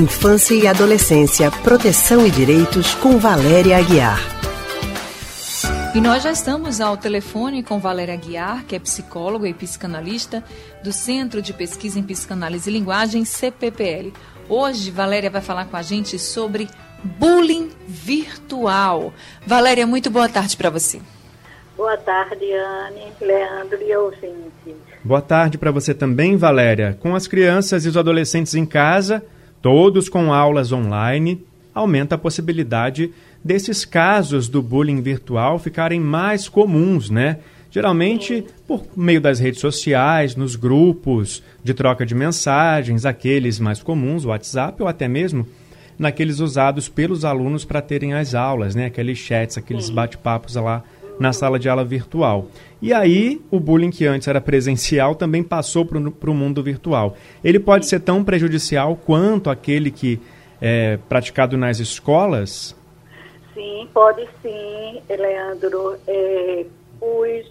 [0.00, 4.18] Infância e Adolescência, Proteção e Direitos, com Valéria Aguiar.
[5.94, 10.42] E nós já estamos ao telefone com Valéria Aguiar, que é psicóloga e psicanalista
[10.82, 14.10] do Centro de Pesquisa em Psicanálise e Linguagem, CPPL.
[14.48, 16.66] Hoje, Valéria vai falar com a gente sobre
[17.04, 19.12] bullying virtual.
[19.46, 20.98] Valéria, muito boa tarde para você.
[21.76, 24.76] Boa tarde, Anne, Leandro e ouvintes.
[25.04, 26.96] Boa tarde para você também, Valéria.
[27.00, 29.22] Com as crianças e os adolescentes em casa,
[29.62, 33.10] todos com aulas online, aumenta a possibilidade
[33.42, 37.38] desses casos do bullying virtual ficarem mais comuns, né?
[37.70, 44.24] Geralmente por meio das redes sociais, nos grupos de troca de mensagens, aqueles mais comuns,
[44.24, 45.46] WhatsApp ou até mesmo
[45.98, 48.86] naqueles usados pelos alunos para terem as aulas, né?
[48.86, 50.82] Aqueles chats, aqueles bate-papos lá
[51.20, 52.46] na sala de aula virtual.
[52.80, 57.14] E aí, o bullying que antes era presencial também passou para o mundo virtual.
[57.44, 60.18] Ele pode ser tão prejudicial quanto aquele que
[60.62, 62.74] é praticado nas escolas?
[63.52, 65.98] Sim, pode sim, Leandro.
[66.08, 66.64] É,
[67.02, 67.46] os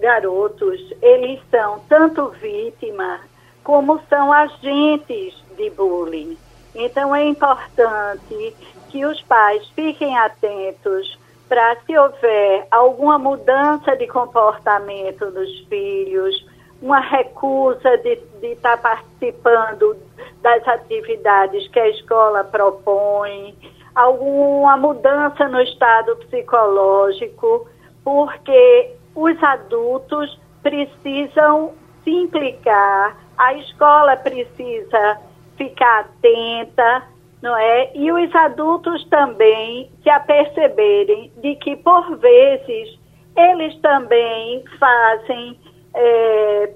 [0.00, 3.20] garotos, eles são tanto vítima
[3.62, 6.38] como são agentes de bullying.
[6.74, 8.56] Então é importante
[8.88, 11.19] que os pais fiquem atentos
[11.50, 16.46] para se houver alguma mudança de comportamento dos filhos,
[16.80, 19.96] uma recusa de estar tá participando
[20.40, 23.58] das atividades que a escola propõe,
[23.96, 27.68] alguma mudança no estado psicológico,
[28.04, 31.72] porque os adultos precisam
[32.04, 35.18] se implicar, a escola precisa
[35.56, 37.02] ficar atenta,
[37.42, 37.90] não é?
[37.94, 42.98] E os adultos também se aperceberem de que, por vezes,
[43.36, 45.58] eles também fazem,
[45.94, 46.72] é,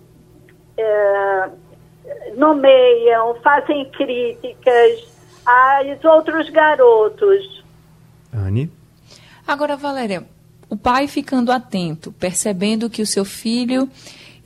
[0.79, 1.51] é,
[2.37, 7.63] nomeiam, fazem críticas aos outros garotos.
[8.33, 8.71] Anne?
[9.47, 10.25] Agora, Valéria,
[10.71, 13.89] o pai ficando atento, percebendo que o seu filho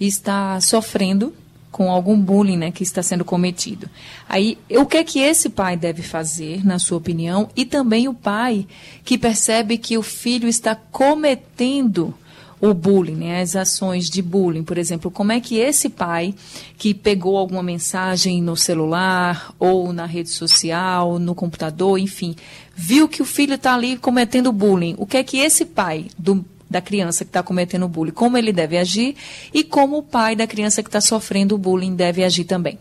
[0.01, 1.33] está sofrendo
[1.71, 3.89] com algum bullying né, que está sendo cometido.
[4.29, 8.15] Aí, o que é que esse pai deve fazer, na sua opinião, e também o
[8.15, 8.67] pai
[9.05, 12.15] que percebe que o filho está cometendo
[12.61, 16.35] o bullying, né, as ações de bullying, por exemplo, como é que esse pai
[16.77, 22.35] que pegou alguma mensagem no celular ou na rede social, no computador, enfim,
[22.75, 26.45] viu que o filho está ali cometendo bullying, o que é que esse pai do
[26.71, 29.17] da criança que está cometendo bullying, como ele deve agir
[29.53, 32.79] e como o pai da criança que está sofrendo bullying deve agir também.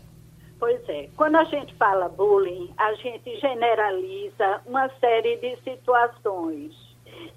[0.58, 6.72] Pois é, quando a gente fala bullying, a gente generaliza uma série de situações.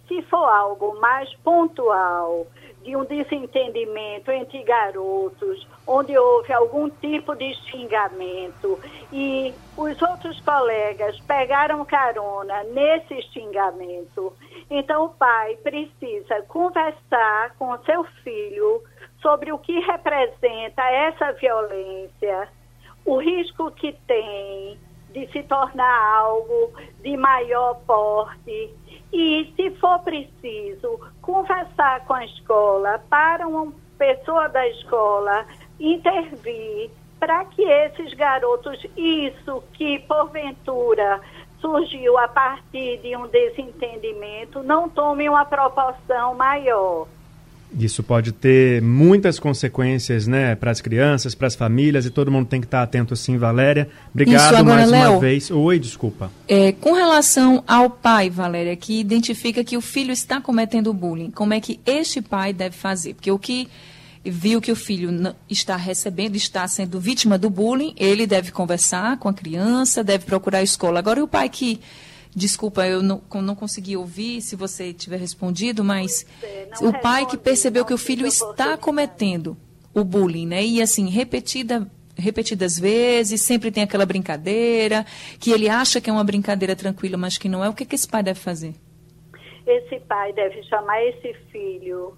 [0.08, 2.48] Se for algo mais pontual,
[2.84, 8.80] de um desentendimento entre garotos, onde houve algum tipo de xingamento.
[9.12, 14.34] E os outros colegas pegaram carona nesse xingamento,
[14.70, 18.82] então o pai precisa conversar com seu filho
[19.22, 22.50] sobre o que representa essa violência,
[23.06, 24.80] o risco que tem
[25.12, 26.72] de se tornar algo
[27.02, 28.74] de maior porte
[29.12, 35.46] e, se for preciso, conversar com a escola para uma pessoa da escola
[35.80, 36.90] intervir
[37.20, 41.22] para que esses garotos, isso que porventura
[41.60, 47.08] surgiu a partir de um desentendimento, não tome uma proporção maior.
[47.80, 52.48] Isso pode ter muitas consequências, né, para as crianças, para as famílias e todo mundo
[52.48, 53.90] tem que estar atento sim, Valéria.
[54.14, 55.50] Obrigado agora, mais Léo, uma vez.
[55.50, 56.32] Oi, desculpa.
[56.48, 61.54] É, com relação ao pai, Valéria, que identifica que o filho está cometendo bullying, como
[61.54, 63.14] é que este pai deve fazer?
[63.14, 63.70] Porque o que
[64.24, 69.28] viu que o filho está recebendo, está sendo vítima do bullying, ele deve conversar com
[69.30, 71.00] a criança, deve procurar a escola.
[71.00, 71.80] Agora, e o pai que
[72.34, 76.26] Desculpa, eu não, não consegui ouvir se você tiver respondido, mas
[76.82, 79.58] o pai que percebeu que o filho está cometendo
[79.94, 80.64] o bullying, né?
[80.64, 85.06] E assim, repetida, repetidas vezes, sempre tem aquela brincadeira,
[85.40, 87.68] que ele acha que é uma brincadeira tranquila, mas que não é.
[87.68, 88.74] O que, que esse pai deve fazer?
[89.68, 92.16] Esse pai deve chamar esse filho,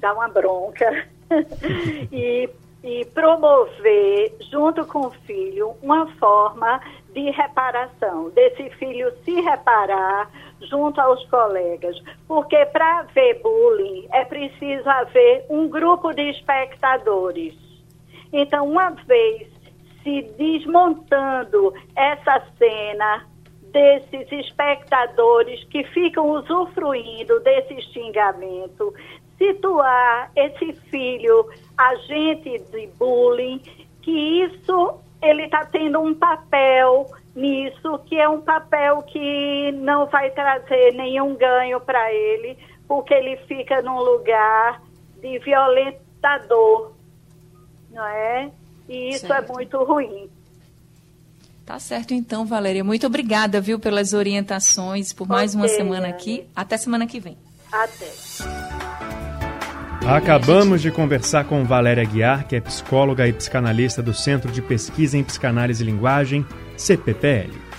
[0.00, 1.06] dar uma bronca
[2.10, 2.48] e,
[2.82, 6.80] e promover, junto com o filho, uma forma
[7.12, 10.28] de reparação, desse filho se reparar
[10.62, 11.96] junto aos colegas.
[12.26, 17.54] Porque para haver bullying é preciso haver um grupo de espectadores.
[18.32, 19.46] Então, uma vez
[20.02, 23.26] se desmontando essa cena
[23.72, 28.92] desses espectadores que ficam usufruindo desse xingamento,
[29.42, 33.60] situar esse filho agente de bullying,
[34.00, 40.30] que isso ele está tendo um papel nisso, que é um papel que não vai
[40.30, 42.56] trazer nenhum ganho para ele,
[42.86, 44.80] porque ele fica num lugar
[45.20, 46.92] de violentador,
[47.90, 48.50] não é?
[48.88, 49.50] E isso é certo.
[49.50, 50.30] é muito ruim.
[51.64, 52.84] Tá certo então, Valéria.
[52.84, 56.46] Muito obrigada, viu, pelas orientações, por mais okay, uma semana aqui.
[56.54, 57.38] Até semana que vem.
[57.72, 59.31] Até.
[60.06, 65.16] Acabamos de conversar com Valéria Guiar, que é psicóloga e psicanalista do Centro de Pesquisa
[65.16, 66.44] em Psicanálise e Linguagem,
[66.76, 67.71] CPPL.